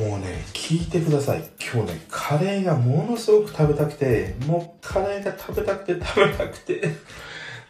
[0.00, 1.44] もうね、聞いてください。
[1.60, 6.82] 今日ね、カレーがものすごく食べたくて、もうカレーが食べたくて食べたくて、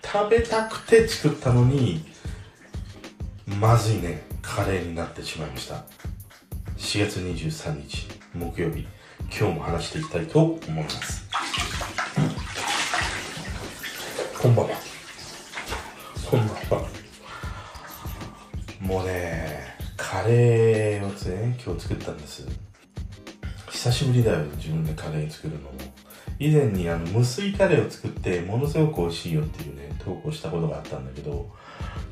[0.00, 2.04] 食べたくて作ったのに、
[3.58, 5.84] まずいね、カレーになってしまいました。
[6.76, 8.86] 4月23日、木曜日、
[9.36, 11.28] 今日も話していきたいと思います。
[14.40, 14.89] こんばんは。
[21.90, 22.46] 作ったんです。
[23.68, 25.72] 久しぶりだよ、自分でカレー作るのも。
[26.38, 31.50] 以前にあの無水カレーを作ってものすごく美味しいよっていうね、投稿したことがあったんだけど、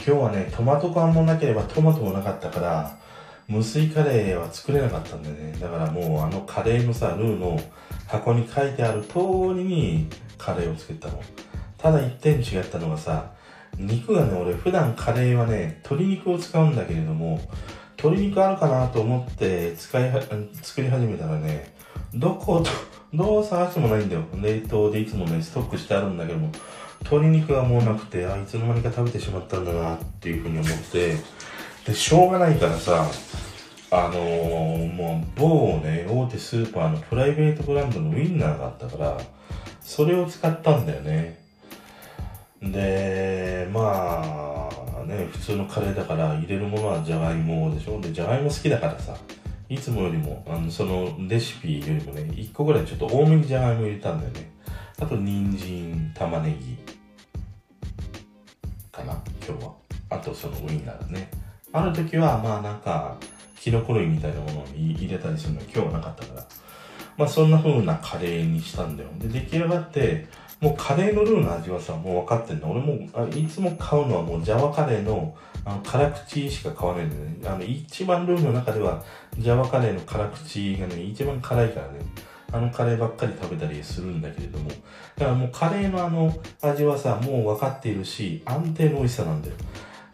[0.04, 2.98] 今日はね、トマト缶もなければトマトもなかったから、
[3.46, 5.56] 無水カレーは作れなかったんだよね。
[5.60, 7.60] だからもうあのカレーのさ、ルーの
[8.08, 9.14] 箱に書いてある通
[9.54, 11.22] りにカレーを作ったの。
[11.76, 13.30] ただ一点違ったのがさ、
[13.78, 17.40] 肉がね、俺普段カレーはね、鶏肉を使うんだけれども、
[17.98, 20.22] 鶏肉あるかなと思って使いは、
[20.62, 21.74] 作り始めたらね、
[22.14, 22.64] どこ、
[23.12, 24.22] どう探してもないんだよ。
[24.40, 26.50] 冷凍でいつもね、ストックしてあるんだけども、
[27.00, 31.16] 鶏肉がもうなくて、あ、いつの間にか食べてしまったんだなっていうふうに思って、
[31.86, 33.04] で、しょうがないからさ、
[33.90, 39.18] あのー、もう某ね、大手スーパーのプライベートブランドのウインナーがあったから、
[39.80, 41.42] それを使ったんだよね。
[42.62, 44.07] で、まあ、
[45.32, 48.00] 普通のカレーだから入れるものはじゃがいもでしょ？
[48.00, 49.16] で、じゃがいも好きだからさ、
[49.68, 54.50] いつもよりも、あの、そのレシピよりもね、1個ぐらいちょっと多めにじゃがいも入れたんだよね。
[55.00, 56.76] あと、人参、玉ねぎ、
[58.90, 59.72] かな、今日は。
[60.10, 61.30] あと、そのウインナーだね。
[61.72, 63.16] ある時は、まあなんか、
[63.60, 66.46] キノコ類みたいなものに入れたりするの今日はなかったから。
[67.16, 69.10] まあそんな風なカレーにしたんだよ。
[69.18, 70.26] で、出来上がって、
[70.60, 72.70] もうカレーのルーの味はさ、もう分かってんの。
[72.70, 77.36] 俺もあいつも買うのはもうジャワカレーのあの辛口しか買わないんだよね。
[77.46, 79.02] あの、一番ルーの中では、
[79.38, 82.00] ジャワカレーの辛口がね、一番辛いからね。
[82.50, 84.70] あのカレーばっかり食べたりするんだけれども。
[84.70, 89.54] だからもうカレーのあの味はさ、もう分かっているし、安定の美味しさなんだよ。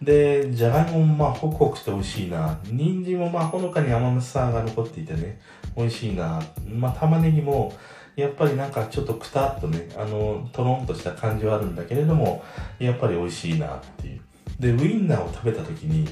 [0.03, 2.59] で、じゃがいももまあホクホクして美味しいな。
[2.65, 5.41] 人参もまあほのかに甘さが残っていてね、
[5.77, 6.43] 美味しいな。
[6.69, 7.73] まあ玉ねぎも、
[8.17, 12.45] やっぱりなんかちょっとくたっとね、あの、とろんとした感じはあるんだけれども、
[12.79, 14.21] やっぱり美味しいなっていう。
[14.61, 16.09] で、ウインナーを食べた時に、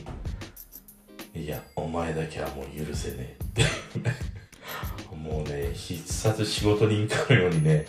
[1.34, 4.10] いや、お前だけはもう許せねえって
[5.16, 7.86] もうね、必殺仕事人かのようにね、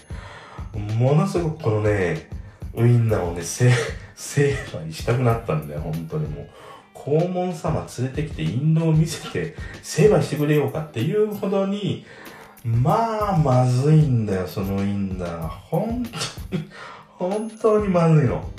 [0.73, 2.29] ものすごくこのね、
[2.75, 3.41] ウインナーをね、
[4.16, 6.50] 成敗したくなったんだよ、本当にもう。
[6.94, 12.06] 黄門様連れてきて印籠を見せて成敗してくれようかっていうほどに、
[12.63, 15.47] まあ、まずいんだよ、そのインナー。
[15.47, 16.03] 本
[16.50, 16.69] 当に、
[17.18, 18.50] 本当にまずいの。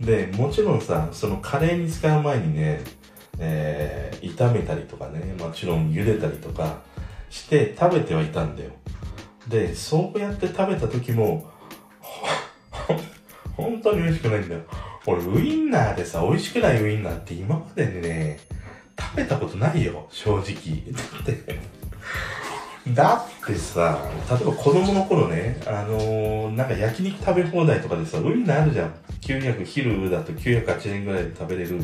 [0.00, 2.80] で、もちろんさ、そのカレーに使う前にね、
[3.38, 6.82] えー、炒めたりとかね、もちろん茹でたりとか
[7.28, 8.70] して食べてはいたんだよ。
[9.46, 11.50] で、そうやって食べた時も、
[13.56, 14.62] 本当に美味しくないんだよ。
[15.06, 18.40] 俺、ウインナーでさ、美味しくないウインナーって今までね、
[18.98, 20.92] 食べたことないよ、正直。
[20.92, 21.81] だって
[22.88, 23.98] だってさ、
[24.28, 28.94] 例えば子供の頃ね、あのー、なんか焼肉食べ放題とかでさ、ウインナーあるじゃん。
[29.20, 31.78] 900、昼だと908円ぐらいで食べれる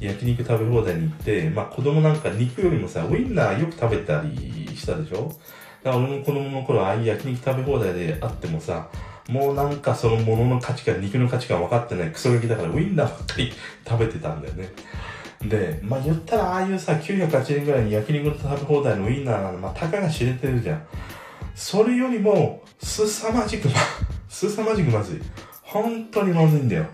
[0.00, 5.28] 焼肉食べ放題に行って、まあ子供なんか肉よりもさ、ウインナーよく食べたりしたでしょ？
[5.84, 8.88] だから俺も子供の頃、ああいう焼肉食べ放題であってもさ、
[9.28, 13.52] もうなんかその物の価値観、肉の価値観分かってないクソガキだからウインナーばっかり
[13.86, 14.70] 食べてたんだよね。
[15.42, 20.86] で、まあ言ったらああいうさ、908円ぐらいに焼肉の食べ放題のウインナーなの、まあたかが知れてるじゃん。
[21.54, 23.74] それよりも、すさまじくま、
[24.28, 25.20] すさまじくまずい。
[25.62, 26.86] 本当にまずいんだよ。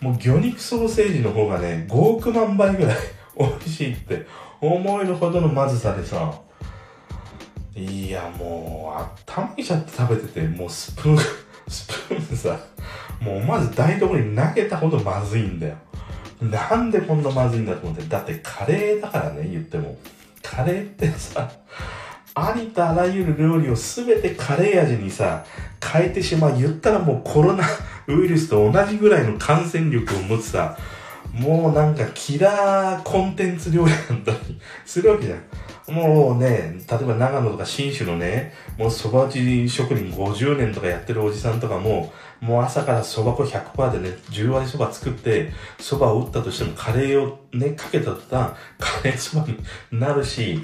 [0.00, 2.96] もう魚肉ソーセージの方がね、5億万倍ぐらい
[3.38, 4.26] 美味しいって
[4.60, 6.32] 思えるほどのまずさでさ、
[7.74, 11.18] いやもう、頭きちゃって食べてて、もうスプーン、
[11.68, 12.58] スプーンさ、
[13.20, 15.76] もうまず台所に投げたほどまずいんだよ。
[16.40, 18.04] なんでこんなまずいんだと思って。
[18.04, 19.96] だってカレーだからね、言っても。
[20.42, 21.50] カレーってさ、
[22.34, 25.44] ありとあらゆる料理をすべてカレー味にさ、
[25.82, 26.58] 変えてしまう。
[26.58, 27.64] 言ったらもうコロナ
[28.06, 30.76] ウイルスと同じぐらいの感染力を持つさ、
[31.32, 35.42] もうなんかキラーコンテンツ料理なんだりするわけじゃん。
[35.88, 49.52] もうね、例えば長野とか新州のね、もう蕎麦打ち職人50年とかやってるおじさんとかも、もう朝から蕎麦粉100%でね、10割蕎麦作って、蕎麦を打ったとしてもカレーをね、かけた途端、カレー蕎麦
[49.90, 50.62] になるし、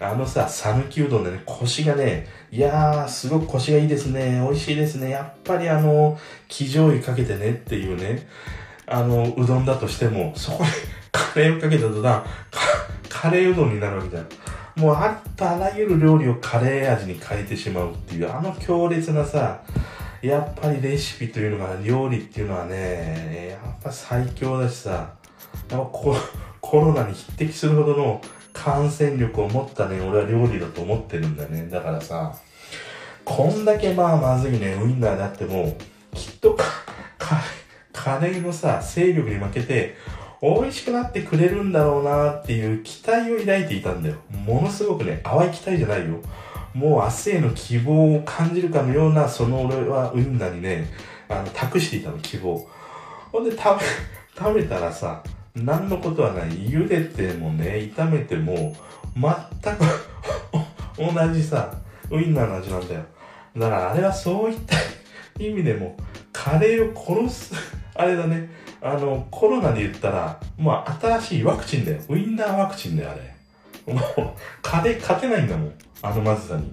[0.00, 6.18] あのさ、讃岐うどんでね、腰がね、いやー、すごく腰がいいですね、美味しいですね、やっぱりあの、
[6.48, 8.26] 生醤油かけてねっていうね、
[8.86, 10.70] あの、うどんだとしても、そこに
[11.12, 12.22] カレーをかけた途端、
[13.24, 14.28] カレーうどんになるわけじゃん。
[14.78, 19.62] もうありとあらゆる料理をカレー味に変えてしまうっていう、あの強烈なさ、
[20.20, 26.14] やっぱりレシピというのが、料理っていうのはね、やっぱ最強だしさ、やっぱコ
[26.60, 28.20] コロナに匹敵するほどの
[28.52, 31.66] 感染力を持ったね、俺は料理だと思ってるんだね。
[31.70, 32.36] だからさ、
[33.24, 35.74] こんだけまあまずいね、ウインナーだっても、
[36.12, 36.58] きっと、
[37.94, 39.96] カレーのさ、勢力に負けて、
[40.44, 44.16] 美味しくなってくれるんだろうなっていう期待を抱いていたんだよ。
[44.44, 46.20] ものすごくね、淡い期待じゃないよ。
[46.74, 50.90] もう明日への希望を感じるかのような、その俺はウインナにね、
[51.28, 52.68] あの、託していたの、希望。
[53.32, 53.84] ほんで食べ、
[54.36, 55.22] 食べたらさ、
[55.54, 56.48] 何のことはない。
[56.48, 58.76] 茹でてもね、炒めても、
[59.16, 59.84] 全く
[60.98, 61.72] 同じさ、
[62.10, 63.00] ウインナーの味なんだよ。
[63.56, 64.76] だからあれはそういった
[65.42, 65.96] 意味でも、
[66.32, 67.54] カレーを殺す、
[67.94, 68.63] あれだね。
[68.84, 72.02] あの、コロナで言ったら、まあ、新しいワクチンだよ。
[72.10, 73.94] ウインナーワクチンだよ、あれ。
[73.94, 74.04] もう、
[74.60, 75.72] カレー勝てないんだもん。
[76.02, 76.66] あのまずさに。
[76.66, 76.70] い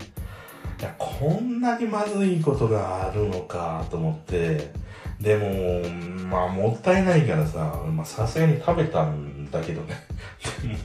[0.82, 4.74] や、こんなにまずいことがあるのかと思って、
[5.22, 9.96] でも、まあ、もったいないからさ、まあ、さすがに食べたんだけどね。
[10.62, 10.76] でも、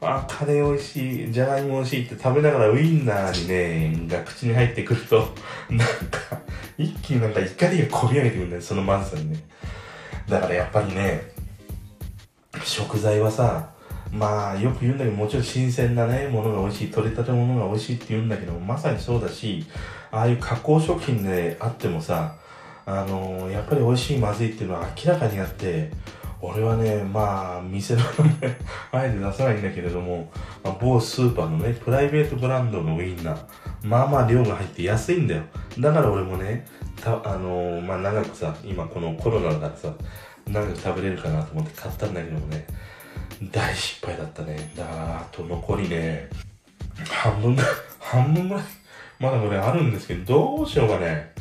[0.00, 5.18] あ、カレー美味しい、じゃがいも美味しいって食べながらウインナーにね、が口に入ってくると、
[5.70, 6.40] なんか、
[6.76, 9.38] 一気になんか怒りがこみ上げてくるんだよ、そのまずさにね。
[10.28, 11.22] だからやっぱりね、
[12.64, 13.70] 食材はさ、
[14.10, 19.64] まあよく言うんだけど、もちろん新鮮なね、ものが美味しい、取れたてものが美味しいって言うんだけど、まさにそうだし、
[20.10, 22.36] ああいう加工食品であってもさ、
[22.86, 25.90] あのー、やっぱり美味しいまずいっていうのは明らかにあって、
[26.40, 28.58] 俺はね、まあ、店の名前、
[28.92, 30.30] あえて出さないんだけれども、
[30.62, 33.38] まあ、某スーパーのね、プライベートブランドのウインナー、
[33.82, 35.44] まあまあ量が入って安いんだよ。
[35.78, 36.66] だから俺もね、
[37.00, 39.92] たあのー、まあ長くさ、今このコロナだからさ、
[40.46, 42.66] 長く食べれるかなと思って買ったんだけどもね、
[43.50, 44.72] 大失敗だったね。
[44.76, 46.28] だから、あと残りね、
[47.10, 48.64] 半分ぐらい、半分ぐらい、
[49.18, 51.32] まだこれあるんですけど、どうしようかね。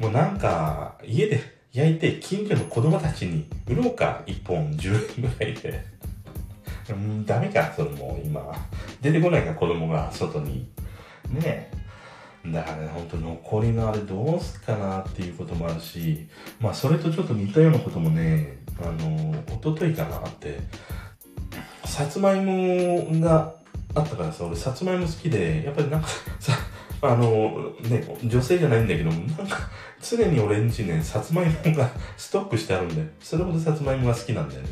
[0.00, 4.22] もうなんか、家で焼いて近所の子供たちに売ろうか。
[4.26, 5.84] 1本10円ぐらいで。
[6.88, 8.40] うん、ダメか、それもう今。
[9.00, 10.68] 出てこないか、子供が外に。
[11.30, 11.70] ねえ。
[12.46, 16.28] だからね、ほんと残りのあれどうすっかなっていうこともあるし、
[16.60, 20.60] まあそれとちょっと似たようなこともね、あの、一昨日かなって、
[21.84, 23.52] さつまいもが
[23.94, 26.52] あったからさ、俺さつまいも好きで、やっぱりなんかさ、
[27.06, 29.58] あの、ね、女性じゃないんだけど、なんか、
[30.02, 33.06] 常に俺んちね、さつまいもが ストックしてあるんだよ。
[33.20, 34.68] それほどさつまいもが好きなんだよね。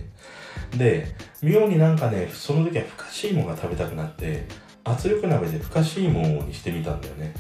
[0.77, 4.47] で、妙になんかね、その時はふかしいもが食べたくなって、
[4.85, 7.35] 圧力鍋でふかしいもにしてみたんだよね。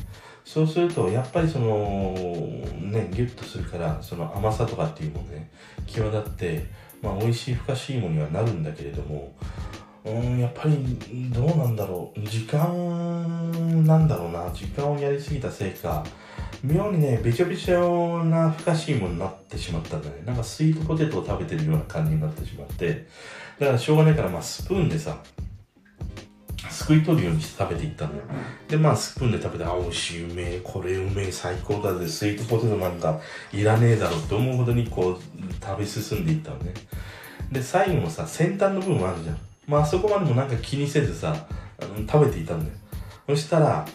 [0.44, 2.14] そうすると、やっぱりその、
[2.80, 5.50] ね、ギュッとするから、その甘さとかっていうもね、
[5.86, 6.66] 際立って、
[7.00, 9.32] まあ美味しいふかしいもにはなるんだけれども、
[10.04, 10.98] うん、やっぱり
[11.30, 12.20] どうなんだろう。
[12.20, 14.50] 時間なんだろうな。
[14.52, 16.04] 時間をやりすぎたせいか、
[16.64, 20.22] 妙にね、べちょべちょなふかしいものになってしまったんだね。
[20.24, 23.06] なんかスイートポテトを食べてるような感じになってしまって、
[23.60, 25.18] だからしょうがないから、まあスプーンでさ、
[26.68, 28.22] すくい取るようにして食べていったのよ。
[28.66, 33.20] で、まあ、スプーンで食べて、あ、美味しい、うめえ、これうめえ、最高だぜ、スイートポテトなんか
[33.52, 36.74] いらねえだろって思うほどにこう、食べ進んでいったのね。
[37.52, 39.38] で、最後のさ、先端の部分もあるじゃん。
[39.66, 41.46] まあ、そこまでもなんか気にせずさ、
[42.10, 42.72] 食べていたんだよ。
[43.28, 43.86] そしたら、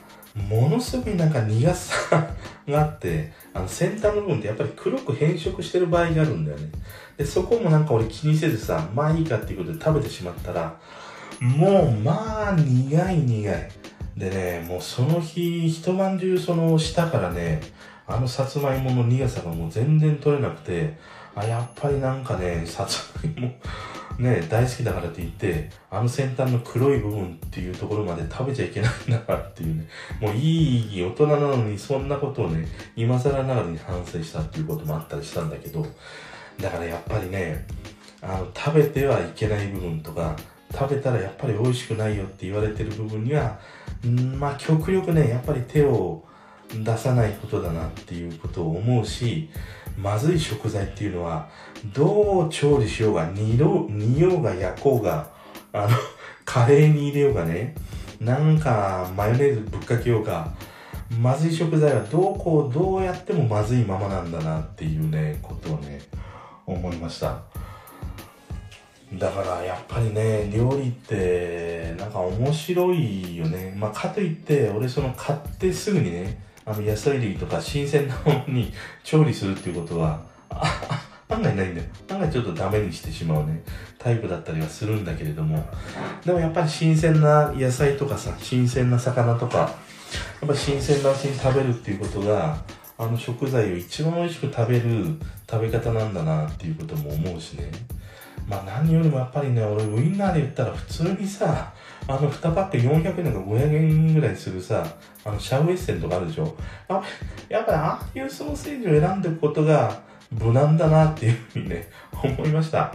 [0.49, 2.27] ものすごいなんか苦さ
[2.67, 6.69] があって、あの先端の部分ってやっぱり黒く変色してる場合があるんだよね。
[7.17, 10.79] で、そこもなんか俺気にせずさ、まあいいかっていうことで食べてしまったら、
[11.41, 13.71] もうまあ苦い苦い。
[14.15, 17.61] でね、もうその日一晩中その下からね、
[18.05, 20.97] あのさつまいもの苦さがもう全然取れなくて、
[21.35, 23.55] あ、やっぱりなんかね、さつまいも
[24.19, 29.87] ね、大好きだからって言って、あの先端の黒い部分っていうところまで食べちゃいけないんだなっていうね、
[30.19, 35.85] もういい大人なのにそんなことをね、今更ながらに反省したっていうこともあったりしたんだけど、
[36.59, 37.65] だからやっぱりね、
[38.21, 40.35] あの、食べてはいけない部分とか、
[40.73, 43.59] 食べたらやっぱり美味しくないよって言われてる部分には、
[44.05, 46.23] んまあ極力ね、やっぱり手を
[46.73, 49.49] 出さないことだなっていうことを思うし、
[49.97, 51.49] まずい食材っていうのは、
[51.93, 55.29] どう調理しようが、煮ろ煮ようが焼こうが、
[55.73, 55.89] あの、
[56.45, 57.75] カレーに入れようがね、
[58.19, 60.53] なんかマヨネーズぶっかけようが、
[61.21, 66.01] まずい食材はどうこうどうやってもまずいままなんだなっていうね、ことをね、
[66.65, 67.41] 思いました。
[69.13, 73.73] だからやっぱりね、料理ってなんか面白いよね。
[73.77, 80.21] まあかといって、俺その買ってすぐにね、あの野菜類とか新鮮なものに調理するっていうことは、
[81.29, 81.87] 案外ないんだよ。
[82.11, 83.63] 案外ちょっとダメにしてしまうね、
[83.97, 85.65] タイプだったりはするんだけれども、
[86.25, 89.57] でもやっぱり新鮮な野菜とかさ、新鮮な魚とか、
[90.41, 92.57] やっぱ新鮮なうちに食べるっていうことが、
[92.97, 95.15] あの食材を一番美味しく食べる
[95.49, 97.71] 食べ方なんだなっていうことも思うしね。
[98.47, 101.73] まあ何よりもやっぱりね、俺ウインナーで言ったら普通にさ、
[102.07, 104.85] あの2パック400円とか500円ぐらいするさ、
[105.25, 106.55] あのシャウエッセンとかあるでしょ？
[106.87, 107.03] あ
[107.49, 111.89] やっぱりああいうソーセージを選んでいくことが無難だなっていうふうにね、
[112.23, 112.93] 思いました。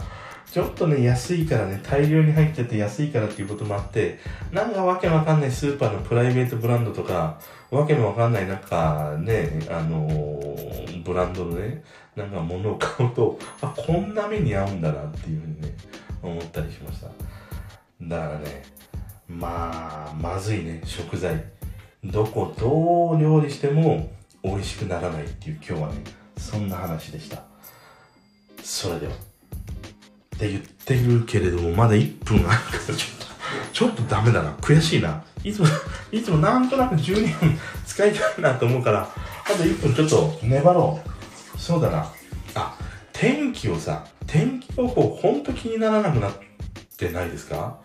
[0.51, 4.19] ちょっとね、安いからね、大量に入ってて安いからっていうこともあって、
[4.51, 7.39] なんかわけわかんないスーパーのプライベートブランドとか、
[7.71, 11.83] わけのわかんないなんかね、あのー、ブランドのね、
[12.15, 15.75] なんか物を買うと、あ、こんな目に遭うんだなっていうふうにね、
[16.21, 17.07] 思ったりしました。
[18.03, 18.61] だからね、
[19.27, 21.43] まあ、まずいね、食材。
[22.03, 24.09] どこどう料理しても
[24.43, 25.95] 美味しくならないっていう今日はね、
[26.37, 27.43] そんな話でした。
[28.61, 29.13] それでは。
[29.13, 33.25] って言ってるけれども、まだ1分あるからちょっと、
[33.71, 34.51] ちょっとダメだな。
[34.55, 35.23] 悔しいな。
[35.43, 35.67] いつも、
[36.11, 39.07] いつもなんとなく12分使いたいなと思うから、
[39.45, 40.99] あと1分ちょっと粘ろ
[41.55, 41.57] う。
[41.59, 42.11] そうだな。
[42.55, 42.77] あ、
[43.13, 46.33] 天気をさ、天気予報ほんと気にならなくなっ
[46.97, 47.77] てないですか？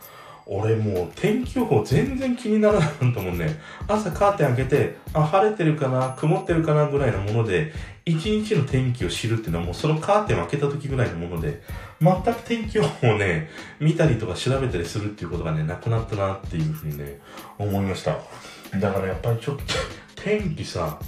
[0.50, 3.60] 俺もう天気予報全然気にならないと思うね。
[3.86, 7.72] 朝カーテン開けて、あ、晴れてるかな、曇ってるかなぐらいのもので、
[8.06, 11.62] 一日の天気を知るっていうのはもうそのカーテン開けた時ぐらいのもので、
[12.00, 17.20] 全く天気予報をね、見たりとか調べたりするっていうことがね、なくなったなっていうふうにね、
[17.58, 18.16] 思いました。
[18.80, 19.62] だからやっぱりちょっと、
[20.16, 20.98] 天気さ、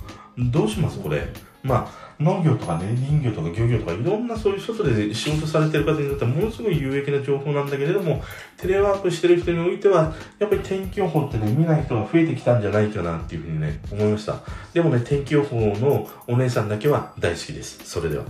[0.51, 1.29] どうしますこれ？
[1.63, 8.23] まあ、農業とかね、林業とか漁業とかいろんなそういう外で仕事されてる方にとってはものすごい有益な情報なんだけれども、
[8.57, 14.37] テレワークしてる人においては、やっぱり天気予報ってね、見ない人が増えてきたんじゃないかなっていうふうにね、思いました。
[14.73, 17.79] でもね、天気予報のお姉さんだけは大好きです。
[17.85, 18.25] それでは。